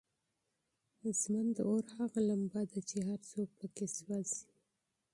[1.19, 4.41] ژوند د اور هغه لمبه ده چې هر څوک پکې سوزي.